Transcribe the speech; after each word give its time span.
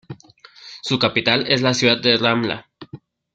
Su 0.81 0.97
capital 0.97 1.45
es 1.47 1.61
la 1.61 1.75
ciudad 1.75 2.01
de 2.01 2.17
Ramla. 2.17 2.67